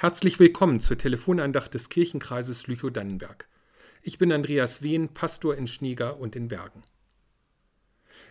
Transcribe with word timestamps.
Herzlich 0.00 0.38
willkommen 0.38 0.80
zur 0.80 0.96
Telefonandacht 0.96 1.74
des 1.74 1.90
Kirchenkreises 1.90 2.66
Lüchow-Dannenberg. 2.66 3.46
Ich 4.00 4.16
bin 4.16 4.32
Andreas 4.32 4.80
Wehn, 4.80 5.10
Pastor 5.12 5.54
in 5.54 5.66
Schneeger 5.66 6.18
und 6.18 6.34
in 6.36 6.48
Bergen. 6.48 6.84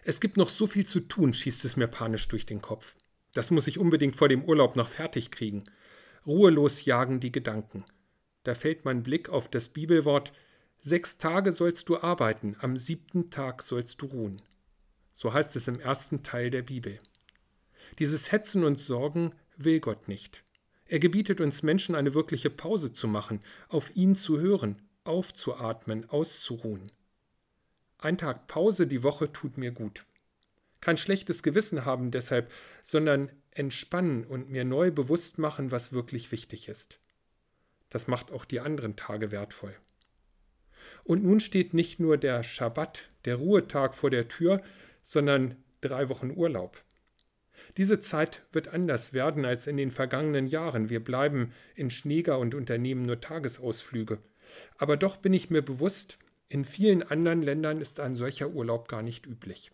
Es 0.02 0.20
gibt 0.20 0.36
noch 0.36 0.50
so 0.50 0.66
viel 0.66 0.88
zu 0.88 1.00
tun, 1.00 1.32
schießt 1.32 1.64
es 1.66 1.78
mir 1.78 1.86
panisch 1.86 2.28
durch 2.28 2.48
den 2.48 2.60
Kopf. 2.60 2.96
Das 3.36 3.52
muss 3.52 3.68
ich 3.68 3.78
unbedingt 3.78 4.16
vor 4.16 4.30
dem 4.30 4.46
Urlaub 4.46 4.76
noch 4.76 4.90
fertig 4.90 5.30
kriegen. 5.30 5.66
Ruhelos 6.26 6.86
jagen 6.86 7.20
die 7.20 7.32
Gedanken. 7.32 7.86
Da 8.42 8.56
fällt 8.56 8.84
mein 8.84 9.04
Blick 9.04 9.30
auf 9.30 9.48
das 9.48 9.70
Bibelwort 9.70 10.34
Sechs 10.82 11.20
Tage 11.20 11.52
sollst 11.52 11.88
du 11.88 12.00
arbeiten, 12.00 12.56
am 12.62 12.78
siebten 12.78 13.30
Tag 13.30 13.62
sollst 13.62 14.02
du 14.02 14.08
ruhen. 14.08 14.42
So 15.14 15.34
heißt 15.34 15.56
es 15.56 15.68
im 15.68 15.80
ersten 15.80 16.24
Teil 16.24 16.50
der 16.50 16.64
Bibel. 16.64 16.98
Dieses 18.00 18.32
Hetzen 18.32 18.64
und 18.64 18.80
Sorgen 18.80 19.36
will 19.56 19.80
Gott 19.80 20.08
nicht. 20.08 20.44
Er 20.90 20.98
gebietet 20.98 21.40
uns 21.40 21.62
Menschen 21.62 21.94
eine 21.94 22.16
wirkliche 22.16 22.50
Pause 22.50 22.92
zu 22.92 23.08
machen, 23.08 23.44
auf 23.68 23.96
ihn 23.96 24.16
zu 24.16 24.40
hören, 24.40 24.82
aufzuatmen, 25.04 26.10
auszuruhen. 26.10 26.92
Ein 28.00 28.18
Tag 28.18 28.48
Pause 28.48 28.88
die 28.88 29.04
Woche 29.04 29.32
tut 29.32 29.60
mir 29.60 29.70
gut. 29.70 30.06
Kein 30.82 30.98
schlechtes 30.98 31.44
Gewissen 31.44 31.86
haben 31.86 32.10
deshalb, 32.10 32.52
sondern 32.82 33.32
entspannen 33.52 34.24
und 34.26 34.50
mir 34.50 34.66
neu 34.66 34.90
bewusst 34.90 35.38
machen, 35.38 35.70
was 35.70 35.94
wirklich 35.94 36.32
wichtig 36.32 36.68
ist. 36.68 37.00
Das 37.92 38.08
macht 38.08 38.32
auch 38.32 38.44
die 38.44 38.60
anderen 38.60 38.96
Tage 38.96 39.30
wertvoll. 39.30 39.76
Und 41.04 41.24
nun 41.24 41.40
steht 41.40 41.76
nicht 41.76 42.00
nur 42.00 42.18
der 42.18 42.42
Schabbat, 42.42 43.10
der 43.26 43.36
Ruhetag 43.36 43.94
vor 43.94 44.10
der 44.10 44.28
Tür, 44.28 44.64
sondern 45.04 45.56
drei 45.82 46.10
Wochen 46.10 46.32
Urlaub. 46.32 46.84
Diese 47.78 48.00
Zeit 48.00 48.44
wird 48.52 48.70
anders 48.70 49.14
werden 49.14 49.46
als 49.46 49.68
in 49.68 49.78
den 49.78 49.92
vergangenen 49.92 50.48
Jahren. 50.48 50.90
Wir 50.90 51.04
bleiben 51.04 51.54
in 51.76 51.90
Schneeger 51.90 52.40
und 52.40 52.56
unternehmen 52.56 53.04
nur 53.04 53.22
Tagesausflüge. 53.22 54.20
Aber 54.78 54.98
doch 54.98 55.18
bin 55.18 55.34
ich 55.34 55.50
mir 55.50 55.62
bewusst, 55.62 56.18
in 56.48 56.66
vielen 56.66 57.04
anderen 57.04 57.44
Ländern 57.44 57.80
ist 57.80 58.00
ein 58.00 58.16
solcher 58.16 58.50
Urlaub 58.50 58.88
gar 58.88 59.04
nicht 59.04 59.28
üblich. 59.28 59.72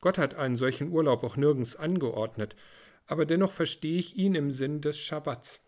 Gott 0.00 0.16
hat 0.16 0.34
einen 0.34 0.56
solchen 0.56 0.90
Urlaub 0.90 1.22
auch 1.22 1.36
nirgends 1.36 1.76
angeordnet, 1.76 2.56
aber 3.06 3.26
dennoch 3.26 3.52
verstehe 3.52 3.98
ich 3.98 4.16
ihn 4.16 4.34
im 4.34 4.50
Sinn 4.50 4.80
des 4.80 4.98
Schabbats. 4.98 5.60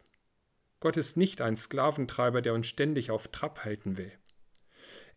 Gott 0.78 0.96
ist 0.96 1.16
nicht 1.16 1.42
ein 1.42 1.56
Sklaventreiber, 1.56 2.40
der 2.40 2.54
uns 2.54 2.66
ständig 2.66 3.10
auf 3.10 3.28
Trab 3.28 3.64
halten 3.64 3.98
will. 3.98 4.12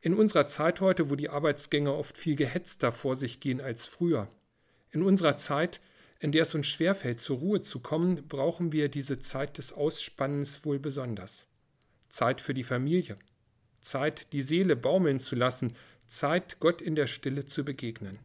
In 0.02 0.13
unserer 0.13 0.47
Zeit 0.47 0.81
heute, 0.81 1.09
wo 1.09 1.16
die 1.16 1.30
Arbeitsgänge 1.30 1.94
oft 1.94 2.17
viel 2.17 2.35
gehetzter 2.35 2.91
vor 2.91 3.16
sich 3.16 3.39
gehen 3.39 3.61
als 3.61 3.88
früher, 3.88 4.28
in 4.91 5.02
unserer 5.02 5.38
Zeit, 5.38 5.80
in 6.23 6.31
der 6.31 6.43
es 6.43 6.55
uns 6.55 6.67
schwerfällt, 6.67 7.19
zur 7.19 7.39
Ruhe 7.39 7.59
zu 7.59 7.81
kommen, 7.81 8.29
brauchen 8.29 8.71
wir 8.71 8.88
diese 8.88 9.19
Zeit 9.19 9.57
des 9.57 9.73
Ausspannens 9.73 10.63
wohl 10.63 10.79
besonders. 10.79 11.47
Zeit 12.07 12.39
für 12.39 12.53
die 12.53 12.63
Familie, 12.63 13.17
Zeit, 13.81 14.31
die 14.31 14.41
Seele 14.41 14.77
baumeln 14.77 15.19
zu 15.19 15.35
lassen, 15.35 15.73
Zeit, 16.07 16.61
Gott 16.61 16.81
in 16.81 16.95
der 16.95 17.07
Stille 17.07 17.44
zu 17.44 17.66
begegnen. 17.66 18.19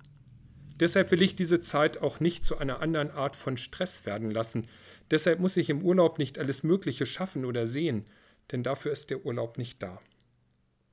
Deshalb 0.79 1.11
will 1.11 1.23
ich 1.23 1.35
diese 1.35 1.61
Zeit 1.61 1.99
auch 1.99 2.21
nicht 2.21 2.45
zu 2.45 2.57
einer 2.59 2.81
anderen 2.83 3.11
Art 3.11 3.35
von 3.35 3.57
Stress 3.57 4.07
werden 4.07 4.31
lassen. 4.31 4.69
Deshalb 5.11 5.41
muss 5.41 5.57
ich 5.57 5.69
im 5.69 5.83
Urlaub 5.83 6.21
nicht 6.21 6.39
alles 6.39 6.63
Mögliche 6.63 7.05
schaffen 7.05 7.45
oder 7.45 7.67
sehen, 7.67 8.05
denn 8.53 8.63
dafür 8.63 8.93
ist 8.93 9.11
der 9.11 9.27
Urlaub 9.27 9.59
nicht 9.59 9.83
da. 9.83 10.01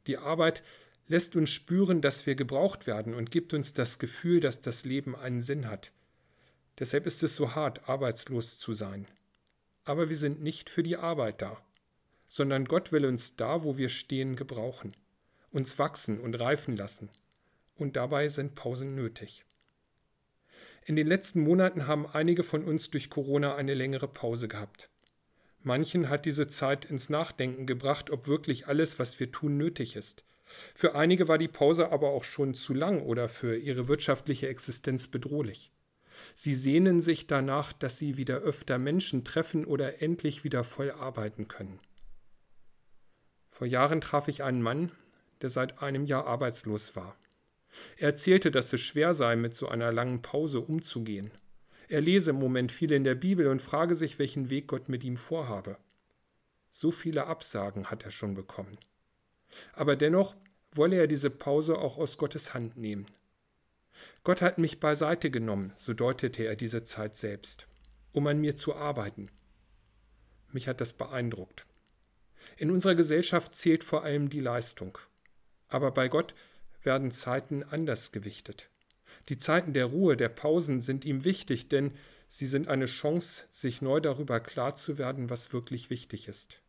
Die 0.08 0.17
Arbeit 0.17 0.64
lässt 1.06 1.36
uns 1.36 1.52
spüren, 1.52 2.02
dass 2.02 2.26
wir 2.26 2.33
gebraucht 2.33 2.88
werden 2.88 3.14
und 3.14 3.30
gibt 3.30 3.53
uns 3.53 3.76
das 3.76 4.00
Gefühl, 4.00 4.39
dass 4.39 4.61
das 4.61 4.86
Leben 4.86 5.16
einen 5.16 5.42
Sinn 5.42 5.70
hat. 5.70 5.92
Deshalb 6.80 7.06
ist 7.06 7.23
es 7.23 7.36
so 7.36 7.56
hart, 7.56 7.88
arbeitslos 7.88 8.59
zu 8.59 8.73
sein. 8.73 9.08
Aber 9.86 10.09
wir 10.09 10.18
sind 10.18 10.42
nicht 10.42 10.70
für 10.70 10.84
die 10.84 10.98
Arbeit 10.98 11.42
da, 11.42 11.62
sondern 12.28 12.66
Gott 12.66 12.92
will 12.92 13.06
uns 13.06 13.36
da, 13.36 13.64
wo 13.64 13.78
wir 13.78 13.90
stehen, 13.90 14.36
gebrauchen, 14.36 14.95
uns 15.52 15.80
wachsen 15.80 16.20
und 16.20 16.36
reifen 16.36 16.76
lassen. 16.76 17.09
Und 17.76 17.95
dabei 17.95 18.30
sind 18.30 18.55
Pausen 18.55 18.95
nötig. 18.95 19.45
In 20.86 20.95
den 20.95 21.08
letzten 21.08 21.42
Monaten 21.42 21.88
haben 21.88 22.05
einige 22.05 22.44
von 22.44 22.64
uns 22.64 22.92
durch 22.92 23.10
Corona 23.10 23.55
eine 23.55 23.73
längere 23.73 24.08
Pause 24.08 24.48
gehabt. 24.48 24.89
Manchen 25.64 26.10
hat 26.10 26.26
diese 26.26 26.48
Zeit 26.48 26.86
ins 26.86 27.10
Nachdenken 27.10 27.66
gebracht, 27.66 28.11
ob 28.11 28.28
wirklich 28.28 28.67
alles, 28.67 28.99
was 28.99 29.20
wir 29.20 29.32
tun, 29.32 29.58
nötig 29.58 29.95
ist. 29.95 30.23
Für 30.76 30.94
einige 30.94 31.28
war 31.28 31.39
die 31.39 31.48
Pause 31.48 31.92
aber 31.92 32.10
auch 32.10 32.23
schon 32.23 32.54
zu 32.54 32.73
lang 32.73 33.02
oder 33.02 33.28
für 33.30 33.58
ihre 33.58 33.88
wirtschaftliche 33.88 34.48
Existenz 34.48 35.08
bedrohlich. 35.08 35.72
Sie 36.33 36.53
sehnen 36.53 37.02
sich 37.02 37.27
danach, 37.27 37.73
dass 37.73 37.98
sie 37.98 38.17
wieder 38.17 38.37
öfter 38.37 38.77
Menschen 38.77 39.23
treffen 39.23 39.65
oder 39.65 40.02
endlich 40.02 40.43
wieder 40.43 40.64
voll 40.64 40.92
arbeiten 40.92 41.48
können. 41.48 41.80
Vor 43.52 43.67
Jahren 43.67 44.02
traf 44.02 44.27
ich 44.27 44.43
einen 44.43 44.61
Mann, 44.61 44.92
der 45.42 45.49
seit 45.49 45.81
einem 45.81 46.05
Jahr 46.05 46.27
arbeitslos 46.27 46.95
war. 46.95 47.15
Er 47.98 48.09
erzählte, 48.09 48.52
dass 48.52 48.73
es 48.73 48.81
schwer 48.81 49.14
sei, 49.14 49.36
mit 49.36 49.55
so 49.55 49.67
einer 49.67 49.92
langen 49.92 50.21
Pause 50.21 50.61
umzugehen. 50.61 51.31
Er 51.87 52.02
lese 52.02 52.31
im 52.31 52.37
Moment 52.37 52.71
viel 52.71 52.92
in 52.92 53.04
der 53.04 53.15
Bibel 53.15 53.48
und 53.48 53.61
frage 53.61 53.95
sich, 53.95 54.17
welchen 54.17 54.49
Weg 54.49 54.67
Gott 54.67 54.89
mit 54.89 55.04
ihm 55.04 55.17
vorhabe. 55.17 55.77
So 56.71 56.92
viele 56.92 57.27
Absagen 57.27 57.89
hat 57.89 58.04
er 58.04 58.11
schon 58.11 58.33
bekommen. 58.33 58.77
Aber 59.73 59.95
dennoch 59.95 60.36
wolle 60.73 60.98
er 60.98 61.08
diese 61.08 61.30
Pause 61.30 61.77
auch 61.77 61.98
aus 61.98 62.17
Gottes 62.17 62.54
Hand 62.54 62.77
nehmen. 62.77 63.05
Gott 64.25 64.41
hat 64.41 64.58
mich 64.58 64.80
beiseite 64.80 65.30
genommen, 65.30 65.71
so 65.77 65.93
deutete 65.93 66.43
er 66.43 66.55
diese 66.55 66.83
Zeit 66.83 67.15
selbst, 67.15 67.67
um 68.11 68.25
an 68.25 68.41
mir 68.41 68.55
zu 68.55 68.75
arbeiten. 68.75 69.30
Mich 70.52 70.67
hat 70.67 70.81
das 70.81 70.93
beeindruckt. 70.93 71.67
In 72.58 72.71
unserer 72.71 72.95
Gesellschaft 72.95 73.53
zählt 73.53 73.83
vor 73.83 74.03
allem 74.03 74.31
die 74.31 74.39
Leistung. 74.39 74.97
Aber 75.67 75.91
bei 75.91 76.08
Gott 76.08 76.33
werden 76.81 77.11
Zeiten 77.11 77.61
anders 77.61 78.11
gewichtet. 78.11 78.71
Die 79.30 79.37
Zeiten 79.37 79.73
der 79.73 79.86
Ruhe, 79.86 80.17
der 80.17 80.30
Pausen 80.30 80.81
sind 80.81 81.05
ihm 81.05 81.23
wichtig, 81.23 81.69
denn 81.69 81.92
sie 82.27 82.47
sind 82.47 82.67
eine 82.67 82.87
Chance, 82.87 83.43
sich 83.52 83.83
neu 83.83 83.99
darüber 83.99 84.39
klar 84.39 84.73
zu 84.73 84.97
werden, 84.97 85.30
was 85.30 85.53
wirklich 85.53 85.92
wichtig 85.92 86.27
ist. 86.27 86.61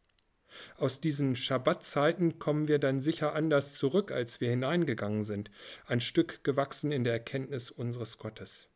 Aus 0.76 1.00
diesen 1.00 1.36
Schabbatzeiten 1.36 2.38
kommen 2.38 2.68
wir 2.68 2.78
dann 2.78 3.00
sicher 3.00 3.34
anders 3.34 3.74
zurück, 3.74 4.12
als 4.12 4.40
wir 4.40 4.50
hineingegangen 4.50 5.24
sind, 5.24 5.50
ein 5.86 6.00
Stück 6.00 6.44
gewachsen 6.44 6.92
in 6.92 7.04
der 7.04 7.14
Erkenntnis 7.14 7.70
unseres 7.70 8.18
Gottes. 8.18 8.68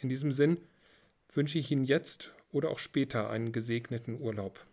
In 0.00 0.08
diesem 0.08 0.32
Sinn 0.32 0.58
wünsche 1.32 1.58
ich 1.58 1.70
Ihnen 1.70 1.84
jetzt 1.84 2.32
oder 2.52 2.70
auch 2.70 2.78
später 2.78 3.30
einen 3.30 3.52
gesegneten 3.52 4.20
Urlaub. 4.20 4.64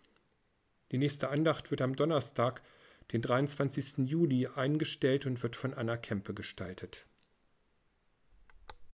Die 0.91 0.97
nächste 0.97 1.29
Andacht 1.29 1.71
wird 1.71 1.81
am 1.81 1.95
Donnerstag, 1.95 2.61
den 3.11 3.21
23. 3.21 4.09
Juli, 4.09 4.47
eingestellt 4.47 5.25
und 5.25 5.41
wird 5.41 5.55
von 5.55 5.73
Anna 5.73 5.97
Kempe 5.97 6.33
gestaltet. 6.33 7.05